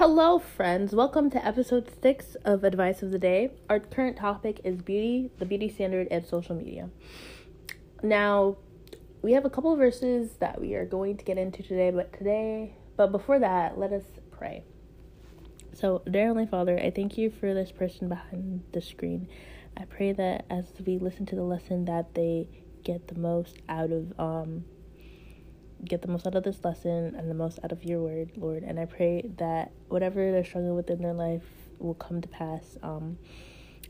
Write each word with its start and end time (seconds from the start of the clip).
Hello, 0.00 0.38
friends. 0.38 0.94
Welcome 0.94 1.28
to 1.28 1.46
episode 1.46 1.86
six 2.00 2.34
of 2.46 2.64
Advice 2.64 3.02
of 3.02 3.10
the 3.10 3.18
Day. 3.18 3.50
Our 3.68 3.80
current 3.80 4.16
topic 4.16 4.58
is 4.64 4.80
beauty, 4.80 5.30
the 5.38 5.44
beauty 5.44 5.68
standard, 5.68 6.08
and 6.10 6.24
social 6.24 6.54
media. 6.54 6.88
Now, 8.02 8.56
we 9.20 9.34
have 9.34 9.44
a 9.44 9.50
couple 9.50 9.76
verses 9.76 10.36
that 10.38 10.58
we 10.58 10.72
are 10.72 10.86
going 10.86 11.18
to 11.18 11.24
get 11.26 11.36
into 11.36 11.62
today, 11.62 11.90
but 11.90 12.14
today, 12.14 12.76
but 12.96 13.12
before 13.12 13.40
that, 13.40 13.78
let 13.78 13.92
us 13.92 14.04
pray. 14.30 14.64
So, 15.74 16.00
dear 16.10 16.28
Heavenly 16.28 16.46
Father, 16.46 16.80
I 16.80 16.90
thank 16.90 17.18
you 17.18 17.28
for 17.28 17.52
this 17.52 17.70
person 17.70 18.08
behind 18.08 18.62
the 18.72 18.80
screen. 18.80 19.28
I 19.76 19.84
pray 19.84 20.12
that 20.12 20.46
as 20.48 20.64
we 20.86 20.96
listen 20.96 21.26
to 21.26 21.36
the 21.36 21.42
lesson, 21.42 21.84
that 21.84 22.14
they 22.14 22.48
get 22.84 23.08
the 23.08 23.18
most 23.18 23.58
out 23.68 23.92
of 23.92 24.18
um 24.18 24.64
get 25.84 26.02
the 26.02 26.08
most 26.08 26.26
out 26.26 26.34
of 26.34 26.42
this 26.42 26.64
lesson 26.64 27.14
and 27.16 27.30
the 27.30 27.34
most 27.34 27.58
out 27.64 27.72
of 27.72 27.84
your 27.84 28.00
word, 28.00 28.32
Lord. 28.36 28.62
And 28.62 28.78
I 28.78 28.84
pray 28.84 29.24
that 29.38 29.72
whatever 29.88 30.30
they're 30.30 30.44
struggling 30.44 30.76
with 30.76 30.90
in 30.90 31.02
their 31.02 31.14
life 31.14 31.44
will 31.78 31.94
come 31.94 32.20
to 32.20 32.28
pass. 32.28 32.76
Um, 32.82 33.18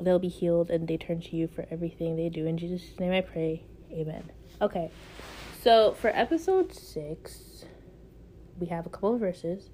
they'll 0.00 0.18
be 0.18 0.28
healed 0.28 0.70
and 0.70 0.86
they 0.86 0.96
turn 0.96 1.20
to 1.20 1.36
you 1.36 1.48
for 1.48 1.66
everything 1.70 2.16
they 2.16 2.28
do. 2.28 2.46
In 2.46 2.58
Jesus' 2.58 2.98
name 2.98 3.12
I 3.12 3.20
pray. 3.20 3.64
Amen. 3.90 4.30
Okay. 4.60 4.90
So 5.62 5.94
for 5.94 6.08
episode 6.08 6.72
six, 6.72 7.64
we 8.58 8.66
have 8.66 8.86
a 8.86 8.88
couple 8.90 9.14
of 9.14 9.20
verses. 9.20 9.70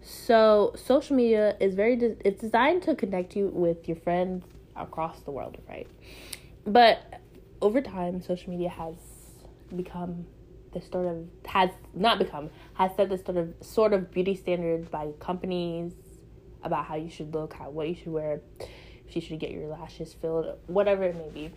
So 0.00 0.74
social 0.76 1.16
media 1.16 1.56
is 1.60 1.74
very 1.74 1.96
de- 1.96 2.16
it's 2.26 2.40
designed 2.40 2.82
to 2.82 2.94
connect 2.94 3.36
you 3.36 3.48
with 3.48 3.88
your 3.88 3.96
friends 3.96 4.44
across 4.76 5.20
the 5.20 5.30
world, 5.30 5.58
right? 5.68 5.88
But 6.66 7.20
over 7.62 7.80
time, 7.80 8.20
social 8.20 8.50
media 8.50 8.68
has 8.68 8.94
become 9.74 10.26
this 10.74 10.88
sort 10.90 11.06
of 11.06 11.26
has 11.46 11.70
not 11.94 12.18
become 12.18 12.50
has 12.74 12.94
set 12.96 13.08
this 13.08 13.24
sort 13.24 13.36
of 13.36 13.54
sort 13.60 13.92
of 13.92 14.10
beauty 14.10 14.34
standards 14.34 14.88
by 14.88 15.12
companies 15.20 15.92
about 16.62 16.84
how 16.86 16.96
you 16.96 17.10
should 17.10 17.32
look, 17.32 17.54
how 17.54 17.70
what 17.70 17.88
you 17.88 17.94
should 17.94 18.12
wear, 18.12 18.40
if 19.06 19.14
you 19.14 19.22
should 19.22 19.38
get 19.38 19.50
your 19.50 19.68
lashes 19.68 20.12
filled, 20.14 20.58
whatever 20.66 21.04
it 21.04 21.16
may 21.16 21.28
be. 21.28 21.52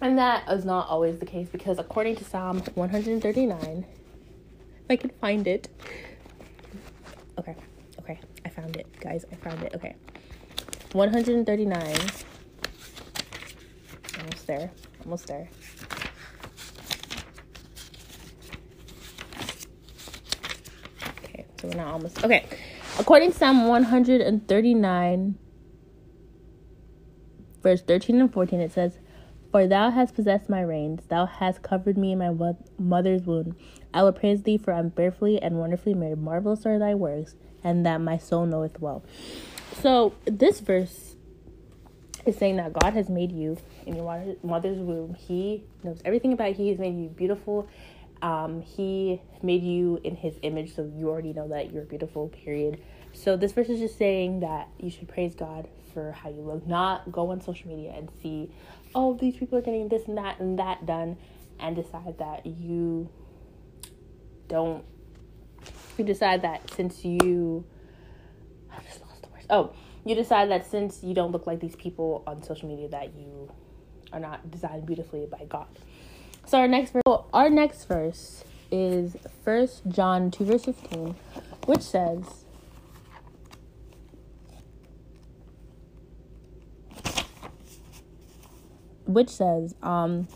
And 0.00 0.18
that 0.18 0.48
is 0.50 0.64
not 0.64 0.88
always 0.88 1.18
the 1.18 1.26
case 1.26 1.48
because 1.48 1.78
according 1.78 2.16
to 2.16 2.24
Psalm 2.24 2.60
139, 2.74 3.86
if 4.84 4.90
I 4.90 4.96
can 4.96 5.10
find 5.20 5.46
it. 5.46 5.68
Okay, 7.38 7.54
okay, 8.00 8.18
I 8.44 8.48
found 8.48 8.76
it, 8.76 8.86
guys. 9.00 9.24
I 9.30 9.36
found 9.36 9.62
it. 9.62 9.74
Okay. 9.74 9.94
139. 10.92 11.96
Almost 14.18 14.46
there. 14.46 14.70
Almost 15.04 15.26
there. 15.26 15.48
Okay, 21.24 21.46
so 21.62 21.68
we're 21.68 21.76
not 21.76 21.92
almost. 21.92 22.24
Okay. 22.24 22.44
According 22.98 23.32
to 23.32 23.38
Psalm 23.38 23.68
139, 23.68 25.38
verse 27.62 27.82
13 27.82 28.20
and 28.20 28.32
14, 28.32 28.60
it 28.60 28.72
says, 28.72 28.98
For 29.52 29.68
thou 29.68 29.90
hast 29.90 30.14
possessed 30.14 30.50
my 30.50 30.60
reins, 30.60 31.04
thou 31.08 31.26
hast 31.26 31.62
covered 31.62 31.96
me 31.96 32.12
in 32.12 32.18
my 32.18 32.54
mother's 32.78 33.22
womb. 33.22 33.56
I 33.94 34.02
will 34.02 34.12
praise 34.12 34.42
thee, 34.42 34.58
for 34.58 34.72
I 34.74 34.80
am 34.80 34.90
fearfully 34.90 35.40
and 35.40 35.58
wonderfully 35.58 35.94
made. 35.94 36.18
Marvelous 36.18 36.66
are 36.66 36.78
thy 36.80 36.96
works, 36.96 37.36
and 37.62 37.86
that 37.86 38.00
my 38.00 38.18
soul 38.18 38.44
knoweth 38.44 38.80
well. 38.80 39.04
So, 39.80 40.14
this 40.24 40.58
verse 40.58 41.14
is 42.26 42.36
saying 42.36 42.56
that 42.56 42.72
God 42.72 42.92
has 42.94 43.08
made 43.08 43.30
you 43.30 43.56
in 43.86 43.96
your 43.96 44.36
mother's 44.42 44.78
womb. 44.78 45.14
He 45.14 45.64
knows 45.84 46.02
everything 46.04 46.32
about 46.32 46.50
you. 46.50 46.64
He 46.64 46.68
has 46.70 46.78
made 46.78 46.96
you 46.96 47.08
beautiful 47.08 47.68
um, 48.22 48.62
he 48.62 49.20
made 49.42 49.62
you 49.64 50.00
in 50.04 50.14
his 50.14 50.36
image, 50.42 50.74
so 50.74 50.90
you 50.96 51.10
already 51.10 51.32
know 51.32 51.48
that 51.48 51.72
you're 51.72 51.84
beautiful, 51.84 52.28
period. 52.28 52.80
So 53.12 53.36
this 53.36 53.52
verse 53.52 53.68
is 53.68 53.80
just 53.80 53.98
saying 53.98 54.40
that 54.40 54.68
you 54.78 54.90
should 54.90 55.08
praise 55.08 55.34
God 55.34 55.68
for 55.92 56.12
how 56.12 56.30
you 56.30 56.40
look, 56.40 56.66
not 56.66 57.10
go 57.12 57.32
on 57.32 57.40
social 57.40 57.68
media 57.68 57.92
and 57.94 58.08
see, 58.22 58.50
oh, 58.94 59.14
these 59.14 59.36
people 59.36 59.58
are 59.58 59.62
getting 59.62 59.88
this 59.88 60.06
and 60.06 60.16
that 60.16 60.40
and 60.40 60.58
that 60.58 60.86
done, 60.86 61.18
and 61.58 61.76
decide 61.76 62.16
that 62.18 62.46
you 62.46 63.10
don't. 64.48 64.84
You 65.98 66.04
decide 66.04 66.42
that 66.42 66.70
since 66.70 67.04
you. 67.04 67.64
I 68.72 68.80
just 68.82 69.02
lost 69.02 69.22
the 69.22 69.28
words. 69.28 69.46
Oh, 69.50 69.72
you 70.04 70.14
decide 70.14 70.50
that 70.50 70.64
since 70.64 71.02
you 71.02 71.12
don't 71.12 71.32
look 71.32 71.46
like 71.46 71.60
these 71.60 71.76
people 71.76 72.22
on 72.26 72.42
social 72.42 72.68
media, 72.68 72.88
that 72.88 73.14
you 73.14 73.50
are 74.12 74.20
not 74.20 74.50
designed 74.50 74.86
beautifully 74.86 75.26
by 75.26 75.44
God. 75.44 75.66
So 76.46 76.58
our 76.58 76.68
next 76.68 76.92
verse, 76.92 77.24
our 77.32 77.48
next 77.48 77.84
verse 77.86 78.44
is 78.70 79.16
First 79.44 79.82
John 79.88 80.30
two 80.30 80.44
verse 80.44 80.64
fifteen, 80.64 81.14
which 81.66 81.80
says. 81.80 82.44
Which 89.04 89.28
says, 89.28 89.74
um, 89.82 90.28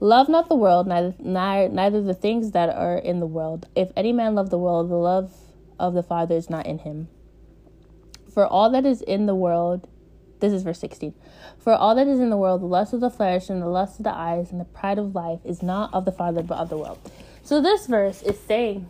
Love 0.00 0.28
not 0.28 0.48
the 0.48 0.54
world, 0.54 0.86
neither, 0.86 1.14
neither 1.18 1.68
neither 1.72 2.02
the 2.02 2.14
things 2.14 2.52
that 2.52 2.68
are 2.68 2.96
in 2.96 3.18
the 3.18 3.26
world. 3.26 3.66
If 3.74 3.90
any 3.96 4.12
man 4.12 4.36
love 4.36 4.50
the 4.50 4.58
world, 4.58 4.88
the 4.90 4.94
love 4.94 5.32
of 5.78 5.94
the 5.94 6.02
Father 6.04 6.36
is 6.36 6.48
not 6.48 6.66
in 6.66 6.78
him. 6.78 7.08
For 8.32 8.46
all 8.46 8.70
that 8.70 8.86
is 8.86 9.02
in 9.02 9.26
the 9.26 9.34
world, 9.34 9.88
this 10.40 10.52
is 10.52 10.62
verse 10.62 10.78
16. 10.78 11.14
For 11.58 11.74
all 11.74 11.94
that 11.94 12.06
is 12.06 12.20
in 12.20 12.30
the 12.30 12.36
world, 12.36 12.62
the 12.62 12.66
lust 12.66 12.92
of 12.92 13.00
the 13.00 13.10
flesh 13.10 13.50
and 13.50 13.60
the 13.60 13.66
lust 13.68 13.98
of 13.98 14.04
the 14.04 14.14
eyes 14.14 14.50
and 14.50 14.60
the 14.60 14.64
pride 14.64 14.98
of 14.98 15.14
life 15.14 15.40
is 15.44 15.62
not 15.62 15.92
of 15.92 16.04
the 16.04 16.12
Father 16.12 16.42
but 16.42 16.58
of 16.58 16.68
the 16.68 16.78
world. 16.78 16.98
So 17.42 17.60
this 17.60 17.86
verse 17.86 18.22
is 18.22 18.38
saying 18.38 18.88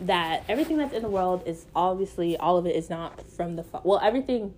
that 0.00 0.44
everything 0.48 0.76
that's 0.76 0.92
in 0.92 1.02
the 1.02 1.08
world 1.08 1.42
is 1.46 1.66
obviously 1.74 2.36
all 2.36 2.56
of 2.56 2.66
it 2.66 2.74
is 2.74 2.90
not 2.90 3.26
from 3.30 3.56
the 3.56 3.64
well 3.84 4.00
everything 4.02 4.54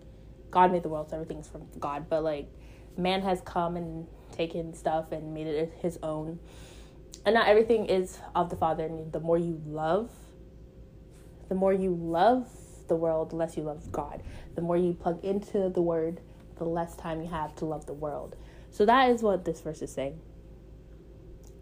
God 0.50 0.72
made 0.72 0.82
the 0.82 0.88
world 0.88 1.10
so 1.10 1.16
everything's 1.16 1.48
from 1.48 1.66
God 1.78 2.08
but 2.08 2.24
like 2.24 2.48
man 2.96 3.20
has 3.22 3.42
come 3.42 3.76
and 3.76 4.06
taken 4.32 4.74
stuff 4.74 5.12
and 5.12 5.34
made 5.34 5.46
it 5.46 5.72
his 5.80 5.98
own 6.02 6.38
and 7.24 7.34
not 7.34 7.48
everything 7.48 7.86
is 7.86 8.18
of 8.34 8.48
the 8.48 8.56
Father 8.56 8.84
and 8.84 9.12
the 9.12 9.20
more 9.20 9.36
you 9.36 9.60
love 9.66 10.10
the 11.48 11.54
more 11.54 11.72
you 11.72 11.94
love 11.94 12.48
the 12.88 12.96
world 12.96 13.30
the 13.30 13.36
less 13.36 13.56
you 13.56 13.62
love 13.62 13.90
God 13.92 14.22
the 14.54 14.62
more 14.62 14.76
you 14.76 14.94
plug 14.94 15.24
into 15.24 15.68
the 15.68 15.82
word 15.82 16.20
the 16.56 16.64
less 16.64 16.96
time 16.96 17.22
you 17.22 17.28
have 17.28 17.54
to 17.56 17.64
love 17.64 17.86
the 17.86 17.92
world. 17.92 18.36
So 18.70 18.84
that 18.86 19.10
is 19.10 19.22
what 19.22 19.44
this 19.44 19.60
verse 19.60 19.82
is 19.82 19.92
saying. 19.92 20.20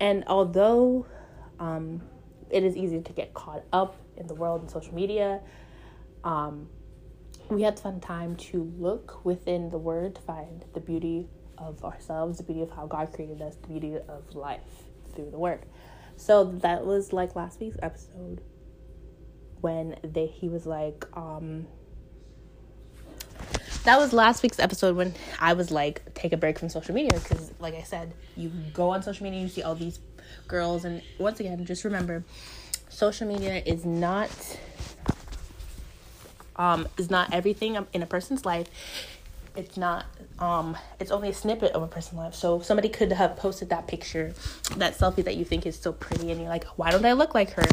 And 0.00 0.24
although 0.26 1.06
um, 1.58 2.02
it 2.50 2.64
is 2.64 2.76
easy 2.76 3.00
to 3.00 3.12
get 3.12 3.34
caught 3.34 3.64
up 3.72 3.96
in 4.16 4.26
the 4.26 4.34
world 4.34 4.62
and 4.62 4.70
social 4.70 4.94
media, 4.94 5.40
um, 6.22 6.68
we 7.50 7.62
have 7.62 7.74
to 7.76 7.82
find 7.82 8.02
time 8.02 8.36
to 8.36 8.72
look 8.78 9.24
within 9.24 9.70
the 9.70 9.78
word 9.78 10.14
to 10.16 10.20
find 10.22 10.64
the 10.72 10.80
beauty 10.80 11.28
of 11.58 11.84
ourselves, 11.84 12.38
the 12.38 12.44
beauty 12.44 12.62
of 12.62 12.70
how 12.70 12.86
God 12.86 13.12
created 13.12 13.42
us, 13.42 13.56
the 13.56 13.68
beauty 13.68 13.96
of 13.96 14.34
life 14.34 14.60
through 15.14 15.30
the 15.30 15.38
word. 15.38 15.64
So 16.16 16.44
that 16.44 16.86
was 16.86 17.12
like 17.12 17.36
last 17.36 17.60
week's 17.60 17.76
episode 17.82 18.40
when 19.64 19.96
they 20.02 20.26
he 20.26 20.50
was 20.50 20.66
like, 20.66 21.06
um, 21.14 21.66
that 23.84 23.98
was 23.98 24.12
last 24.12 24.42
week's 24.42 24.58
episode 24.58 24.94
when 24.94 25.14
I 25.40 25.54
was 25.54 25.70
like, 25.70 26.14
take 26.14 26.34
a 26.34 26.36
break 26.36 26.58
from 26.58 26.68
social 26.68 26.94
media 26.94 27.18
because, 27.18 27.50
like 27.58 27.74
I 27.74 27.82
said, 27.82 28.12
you 28.36 28.52
go 28.74 28.90
on 28.90 29.02
social 29.02 29.24
media, 29.24 29.40
you 29.40 29.48
see 29.48 29.62
all 29.62 29.74
these 29.74 30.00
girls, 30.46 30.84
and 30.84 31.00
once 31.18 31.40
again, 31.40 31.64
just 31.64 31.82
remember, 31.82 32.24
social 32.90 33.26
media 33.26 33.62
is 33.64 33.86
not 33.86 34.30
um 36.56 36.86
is 36.98 37.08
not 37.10 37.32
everything 37.32 37.78
in 37.94 38.02
a 38.02 38.06
person's 38.06 38.44
life. 38.44 38.68
It's 39.56 39.78
not 39.78 40.04
um 40.40 40.76
it's 41.00 41.10
only 41.10 41.30
a 41.30 41.34
snippet 41.34 41.72
of 41.72 41.82
a 41.82 41.86
person's 41.86 42.18
life. 42.18 42.34
So 42.34 42.60
somebody 42.60 42.90
could 42.90 43.12
have 43.12 43.34
posted 43.36 43.70
that 43.70 43.86
picture, 43.86 44.34
that 44.76 44.98
selfie 44.98 45.24
that 45.24 45.36
you 45.36 45.46
think 45.46 45.64
is 45.64 45.78
so 45.78 45.90
pretty, 45.90 46.30
and 46.30 46.38
you're 46.38 46.50
like, 46.50 46.64
why 46.76 46.90
don't 46.90 47.06
I 47.06 47.14
look 47.14 47.34
like 47.34 47.52
her? 47.52 47.64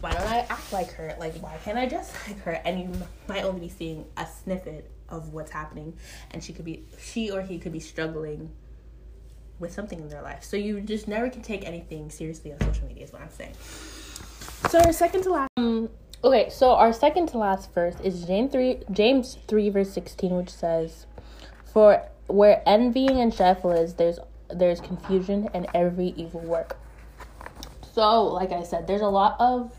Why 0.00 0.12
don't 0.12 0.26
I 0.26 0.38
act 0.48 0.72
like 0.72 0.92
her? 0.92 1.16
Like, 1.18 1.34
why 1.36 1.56
can't 1.64 1.78
I 1.78 1.86
dress 1.86 2.12
like 2.28 2.40
her? 2.40 2.52
And 2.52 2.80
you 2.80 3.06
might 3.28 3.44
only 3.44 3.60
be 3.60 3.68
seeing 3.68 4.04
a 4.16 4.26
snippet 4.26 4.90
of 5.08 5.32
what's 5.32 5.50
happening 5.50 5.96
and 6.32 6.44
she 6.44 6.52
could 6.52 6.64
be 6.64 6.84
she 7.00 7.30
or 7.30 7.40
he 7.40 7.58
could 7.58 7.72
be 7.72 7.80
struggling 7.80 8.50
with 9.58 9.72
something 9.72 9.98
in 9.98 10.08
their 10.08 10.22
life. 10.22 10.44
So 10.44 10.56
you 10.56 10.80
just 10.80 11.08
never 11.08 11.28
can 11.30 11.42
take 11.42 11.66
anything 11.66 12.10
seriously 12.10 12.52
on 12.52 12.60
social 12.60 12.86
media 12.86 13.04
is 13.04 13.12
what 13.12 13.22
I'm 13.22 13.30
saying. 13.30 13.54
So 14.68 14.78
our 14.80 14.92
second 14.92 15.22
to 15.22 15.30
last 15.30 15.50
um, 15.56 15.88
okay, 16.22 16.50
so 16.50 16.72
our 16.72 16.92
second 16.92 17.28
to 17.28 17.38
last 17.38 17.72
verse 17.72 17.96
is 18.04 18.24
James 18.24 18.52
3 18.52 18.82
James 18.92 19.38
3 19.48 19.70
verse 19.70 19.90
16 19.90 20.36
which 20.36 20.50
says 20.50 21.06
for 21.72 22.02
where 22.26 22.62
envying 22.66 23.20
and 23.20 23.32
strife 23.32 23.64
is 23.64 23.94
there's 23.94 24.18
there's 24.50 24.80
confusion 24.80 25.48
and 25.54 25.66
every 25.74 26.08
evil 26.16 26.40
work. 26.40 26.76
So, 27.92 28.24
like 28.24 28.52
I 28.52 28.62
said, 28.62 28.86
there's 28.86 29.00
a 29.00 29.08
lot 29.08 29.36
of 29.40 29.72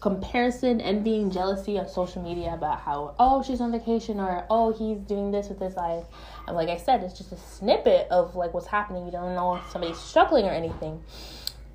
comparison, 0.00 0.80
envying, 0.80 1.30
jealousy 1.30 1.78
on 1.78 1.88
social 1.88 2.22
media 2.22 2.54
about 2.54 2.80
how, 2.80 3.14
oh, 3.18 3.42
she's 3.42 3.60
on 3.60 3.72
vacation 3.72 4.20
or, 4.20 4.46
oh, 4.48 4.72
he's 4.72 4.98
doing 4.98 5.30
this 5.30 5.48
with 5.48 5.58
his 5.58 5.74
life. 5.74 6.04
And 6.46 6.56
like 6.56 6.68
I 6.68 6.76
said, 6.76 7.02
it's 7.02 7.18
just 7.18 7.32
a 7.32 7.36
snippet 7.36 8.06
of 8.10 8.36
like 8.36 8.54
what's 8.54 8.66
happening. 8.66 9.06
You 9.06 9.12
don't 9.12 9.34
know 9.34 9.56
if 9.56 9.70
somebody's 9.70 9.98
struggling 9.98 10.46
or 10.46 10.52
anything. 10.52 11.02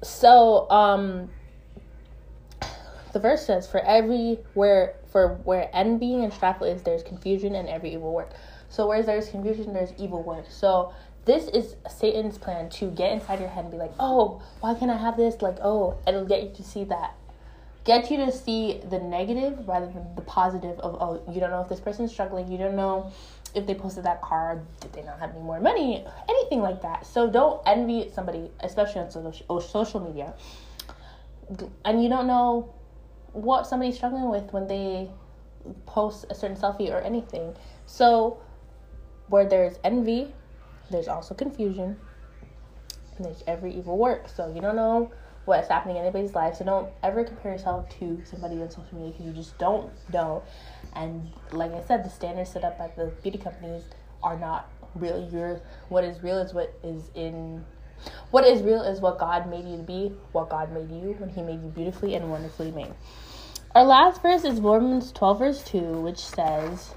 So, 0.02 0.70
um, 0.70 1.30
the 3.14 3.20
verse 3.20 3.46
says, 3.46 3.68
"For 3.68 3.80
every 3.80 4.40
where 4.56 4.96
for 5.06 5.36
where 5.44 5.70
envy 5.72 6.24
and 6.24 6.34
strife 6.34 6.62
is, 6.64 6.82
there's 6.82 7.04
confusion 7.04 7.56
and 7.56 7.70
every 7.70 7.94
evil 7.94 8.12
work." 8.12 8.32
So 8.70 8.88
where 8.88 9.04
there's 9.04 9.30
confusion, 9.30 9.72
there's 9.72 9.94
evil 9.98 10.24
work. 10.24 10.46
So 10.50 10.94
this 11.26 11.48
is 11.50 11.76
Satan's 11.88 12.40
plan 12.40 12.70
to 12.72 12.90
get 12.90 13.12
inside 13.12 13.40
your 13.40 13.50
head 13.50 13.66
and 13.66 13.72
be 13.72 13.78
like, 13.78 13.94
"Oh, 14.00 14.42
why 14.62 14.74
can't 14.74 14.90
I 14.90 14.98
have 14.98 15.16
this?" 15.16 15.42
Like, 15.42 15.58
"Oh," 15.62 16.00
it'll 16.08 16.26
get 16.26 16.42
you 16.42 16.50
to 16.56 16.64
see 16.64 16.84
that 16.86 17.14
get 17.84 18.10
you 18.10 18.18
to 18.18 18.32
see 18.32 18.80
the 18.90 19.00
negative 19.00 19.68
rather 19.68 19.88
than 19.88 20.16
the 20.16 20.22
positive 20.22 20.80
of 20.80 20.96
oh 21.02 21.22
you 21.32 21.40
don't 21.40 21.52
know 21.52 21.62
if 21.62 21.70
this 21.70 21.80
person's 21.80 22.12
struggling 22.12 22.50
you 22.52 22.58
don't 22.58 22.76
know 22.76 23.12
if 23.56 23.68
they 23.68 23.76
posted 23.76 24.04
that 24.04 24.22
car 24.22 24.62
did 24.80 24.94
they 24.94 25.04
not 25.04 25.20
have 25.20 25.32
any 25.32 25.42
more 25.42 25.60
money 25.60 26.06
anything 26.30 26.62
like 26.62 26.82
that. 26.82 27.06
So 27.06 27.30
don't 27.30 27.62
envy 27.66 28.10
somebody 28.14 28.52
especially 28.62 29.02
on 29.02 29.12
social, 29.12 29.46
oh, 29.50 29.60
social 29.60 30.00
media. 30.00 30.34
And 31.86 32.04
you 32.04 32.10
don't 32.10 32.28
know 32.28 32.74
what 33.34 33.68
somebody's 33.68 33.96
struggling 33.96 34.30
with 34.30 34.52
when 34.54 34.68
they 34.68 35.10
post 35.86 36.26
a 36.30 36.36
certain 36.36 36.58
selfie 36.58 36.92
or 36.92 37.00
anything. 37.02 37.56
So 37.86 38.42
where 39.28 39.48
there's 39.48 39.80
envy 39.84 40.34
there's 40.92 41.08
also 41.08 41.34
confusion 41.34 41.98
and 43.18 43.26
there's 43.26 43.44
every 43.48 43.74
evil 43.74 43.98
work. 43.98 44.30
So 44.30 44.52
you 44.54 44.62
don't 44.62 44.76
know 44.76 45.12
what's 45.46 45.68
happening 45.68 45.98
in 45.98 46.04
anybody's 46.04 46.34
life. 46.34 46.56
So 46.56 46.66
don't 46.66 46.90
ever 47.02 47.24
compare 47.24 47.54
yourself 47.54 47.90
to 48.00 48.22
somebody 48.26 48.62
on 48.62 48.70
social 48.70 48.96
media 48.96 49.12
because 49.12 49.26
you 49.26 49.34
just 49.34 49.58
don't 49.58 49.92
know. 50.12 50.44
And 50.94 51.30
like 51.52 51.72
I 51.72 51.82
said, 51.84 52.04
the 52.04 52.10
standards 52.10 52.52
set 52.52 52.64
up 52.64 52.78
by 52.78 52.90
the 52.96 53.12
beauty 53.22 53.38
companies 53.38 53.84
are 54.22 54.38
not 54.38 54.70
real. 54.96 55.30
Your 55.32 55.62
what 55.90 56.04
is 56.04 56.22
real 56.24 56.38
is 56.40 56.54
what 56.54 56.74
is 56.84 57.10
in. 57.16 57.66
What 58.32 58.46
is 58.46 58.62
real 58.62 58.82
is 58.82 59.00
what 59.00 59.18
God 59.18 59.50
made 59.50 59.66
you 59.66 59.78
to 59.78 59.84
be, 59.84 60.12
what 60.34 60.50
God 60.50 60.74
made 60.74 60.92
you 60.92 61.16
when 61.20 61.30
He 61.30 61.42
made 61.42 61.62
you 61.64 61.70
beautifully 61.70 62.16
and 62.16 62.30
wonderfully 62.30 62.72
made. 62.72 62.94
Our 63.76 63.86
last 63.86 64.22
verse 64.22 64.44
is 64.44 64.60
Romans 64.60 65.12
12, 65.14 65.40
verse 65.40 65.64
2, 65.64 65.80
which 65.80 66.20
says, 66.20 66.94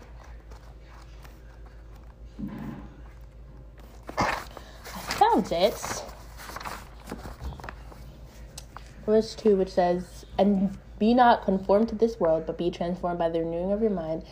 I 4.19 4.35
found 4.85 5.51
it 5.53 6.05
verse 9.07 9.35
2, 9.37 9.57
which 9.57 9.71
says, 9.71 10.27
And 10.39 10.77
be 10.99 11.15
not 11.15 11.45
conformed 11.45 11.89
to 11.91 11.95
this 11.95 12.19
world, 12.21 12.45
but 12.47 12.59
be 12.59 12.71
transformed 12.71 13.19
by 13.19 13.29
the 13.29 13.41
renewing 13.41 13.73
of 13.73 13.81
your 13.81 13.91
mind, 13.91 14.25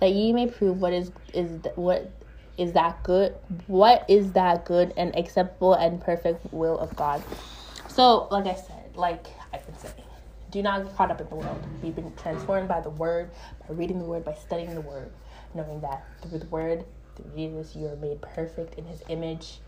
that 0.00 0.10
ye 0.10 0.32
may 0.32 0.46
prove 0.46 0.80
what 0.80 0.92
is 0.92 1.12
is 1.32 1.60
what 1.76 2.10
is 2.58 2.72
that 2.72 3.02
good 3.02 3.34
what 3.66 4.04
is 4.08 4.32
that 4.32 4.64
good 4.64 4.92
and 4.96 5.16
acceptable 5.16 5.74
and 5.74 6.00
perfect 6.00 6.52
will 6.52 6.78
of 6.78 6.94
God. 6.96 7.22
So, 7.88 8.28
like 8.30 8.46
I 8.46 8.54
said, 8.54 8.96
like 8.96 9.26
I've 9.52 9.64
been 9.66 9.78
saying, 9.78 9.94
do 10.50 10.62
not 10.62 10.84
get 10.84 10.96
caught 10.96 11.10
up 11.10 11.20
in 11.20 11.28
the 11.28 11.34
world. 11.34 11.62
Be 11.80 11.90
been 11.90 12.12
transformed 12.16 12.68
by 12.68 12.80
the 12.80 12.90
word, 12.90 13.30
by 13.66 13.74
reading 13.74 13.98
the 13.98 14.04
word, 14.04 14.24
by 14.24 14.34
studying 14.34 14.74
the 14.74 14.80
word, 14.80 15.10
knowing 15.54 15.80
that 15.80 16.04
through 16.22 16.38
the 16.38 16.46
word, 16.46 16.84
through 17.16 17.30
Jesus, 17.34 17.74
you 17.74 17.86
are 17.86 17.96
made 17.96 18.20
perfect 18.20 18.78
in 18.78 18.84
his 18.84 19.02
image. 19.08 19.60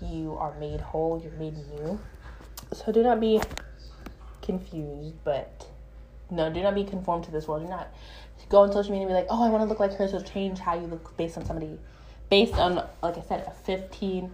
You 0.00 0.36
are 0.38 0.52
made 0.58 0.80
whole, 0.80 1.20
you're 1.22 1.32
made 1.32 1.56
new. 1.68 1.98
So 2.72 2.90
do 2.90 3.02
not 3.02 3.20
be 3.20 3.40
confused, 4.42 5.14
but 5.24 5.66
no, 6.30 6.52
do 6.52 6.62
not 6.62 6.74
be 6.74 6.84
conformed 6.84 7.24
to 7.24 7.30
this 7.30 7.46
world. 7.46 7.62
Do 7.62 7.68
not 7.68 7.88
go 8.48 8.62
on 8.62 8.72
social 8.72 8.92
media 8.92 9.06
and 9.06 9.10
be 9.10 9.14
like, 9.14 9.26
oh, 9.30 9.42
I 9.42 9.50
want 9.50 9.62
to 9.62 9.68
look 9.68 9.80
like 9.80 9.94
her, 9.94 10.08
so 10.08 10.20
change 10.20 10.58
how 10.58 10.74
you 10.74 10.86
look 10.86 11.16
based 11.16 11.38
on 11.38 11.44
somebody, 11.44 11.78
based 12.30 12.54
on, 12.54 12.76
like 13.02 13.18
I 13.18 13.22
said, 13.22 13.44
a 13.46 13.50
15 13.50 14.30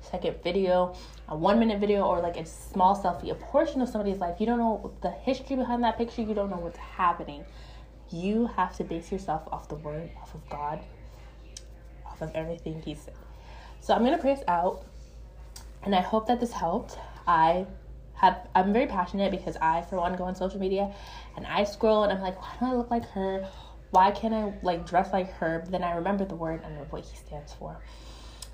second 0.00 0.42
video, 0.42 0.94
a 1.28 1.36
one 1.36 1.58
minute 1.58 1.78
video, 1.78 2.04
or 2.04 2.20
like 2.20 2.36
a 2.36 2.44
small 2.44 2.96
selfie, 2.96 3.30
a 3.30 3.34
portion 3.34 3.80
of 3.80 3.88
somebody's 3.88 4.18
life. 4.18 4.40
You 4.40 4.46
don't 4.46 4.58
know 4.58 4.92
the 5.00 5.10
history 5.10 5.56
behind 5.56 5.84
that 5.84 5.96
picture, 5.96 6.22
you 6.22 6.34
don't 6.34 6.50
know 6.50 6.56
what's 6.56 6.78
happening. 6.78 7.44
You 8.10 8.46
have 8.46 8.76
to 8.76 8.84
base 8.84 9.10
yourself 9.10 9.42
off 9.50 9.68
the 9.68 9.76
word, 9.76 10.10
off 10.20 10.34
of 10.34 10.46
God, 10.50 10.80
off 12.06 12.20
of 12.20 12.30
everything 12.34 12.82
He 12.82 12.94
said. 12.94 13.14
So 13.80 13.94
I'm 13.94 14.00
going 14.04 14.12
to 14.12 14.18
pray 14.18 14.32
us 14.32 14.42
out, 14.48 14.84
and 15.82 15.94
I 15.94 16.00
hope 16.00 16.26
that 16.26 16.40
this 16.40 16.52
helped. 16.52 16.98
I 17.26 17.66
have 18.22 18.48
I'm 18.54 18.72
very 18.72 18.86
passionate 18.86 19.30
because 19.30 19.56
I 19.56 19.82
for 19.82 19.96
one 19.96 20.16
go 20.16 20.24
on 20.24 20.34
social 20.34 20.60
media 20.60 20.94
and 21.36 21.46
I 21.46 21.64
scroll 21.64 22.04
and 22.04 22.12
I'm 22.12 22.20
like, 22.20 22.40
why 22.40 22.54
don't 22.60 22.70
I 22.70 22.74
look 22.74 22.90
like 22.90 23.04
her? 23.10 23.46
Why 23.90 24.10
can't 24.12 24.32
I 24.32 24.54
like 24.62 24.86
dress 24.86 25.12
like 25.12 25.30
her? 25.34 25.60
But 25.62 25.72
then 25.72 25.82
I 25.82 25.96
remember 25.96 26.24
the 26.24 26.36
word 26.36 26.62
and 26.64 26.90
what 26.90 27.04
he 27.04 27.16
stands 27.16 27.52
for. 27.52 27.76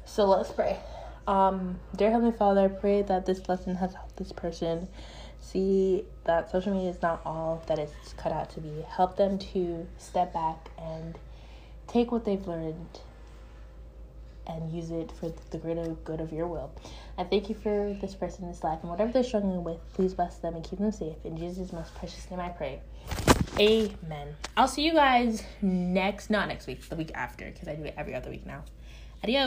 So 0.04 0.24
let's 0.24 0.50
pray. 0.50 0.78
Um, 1.26 1.78
dear 1.94 2.10
Heavenly 2.10 2.36
Father, 2.36 2.62
I 2.62 2.68
pray 2.68 3.02
that 3.02 3.26
this 3.26 3.48
lesson 3.48 3.76
has 3.76 3.92
helped 3.92 4.16
this 4.16 4.32
person 4.32 4.88
see 5.40 6.04
that 6.24 6.50
social 6.50 6.72
media 6.72 6.90
is 6.90 7.02
not 7.02 7.20
all 7.24 7.62
that 7.66 7.78
it's 7.78 8.14
cut 8.14 8.32
out 8.32 8.50
to 8.50 8.60
be. 8.60 8.84
Help 8.88 9.16
them 9.16 9.38
to 9.38 9.86
step 9.98 10.32
back 10.32 10.70
and 10.78 11.18
take 11.86 12.10
what 12.10 12.24
they've 12.24 12.46
learned 12.46 13.00
and 14.48 14.72
use 14.72 14.90
it 14.90 15.12
for 15.12 15.32
the 15.50 15.58
greater 15.58 15.88
good 16.04 16.20
of 16.20 16.32
your 16.32 16.46
will. 16.46 16.72
I 17.16 17.24
thank 17.24 17.48
you 17.48 17.54
for 17.54 17.96
this 18.00 18.14
person 18.14 18.48
this 18.48 18.64
life 18.64 18.78
and 18.82 18.90
whatever 18.90 19.12
they're 19.12 19.22
struggling 19.24 19.62
with, 19.62 19.78
please 19.94 20.14
bless 20.14 20.38
them 20.38 20.54
and 20.54 20.64
keep 20.64 20.78
them 20.78 20.92
safe. 20.92 21.16
In 21.24 21.36
Jesus' 21.36 21.72
most 21.72 21.94
precious 21.94 22.30
name 22.30 22.40
I 22.40 22.48
pray. 22.48 22.80
Amen. 23.58 24.36
I'll 24.56 24.68
see 24.68 24.82
you 24.82 24.92
guys 24.92 25.42
next, 25.62 26.30
not 26.30 26.48
next 26.48 26.66
week, 26.66 26.88
the 26.88 26.96
week 26.96 27.10
after, 27.14 27.46
because 27.46 27.68
I 27.68 27.74
do 27.74 27.84
it 27.84 27.94
every 27.96 28.14
other 28.14 28.30
week 28.30 28.46
now. 28.46 28.64
Adios. 29.22 29.46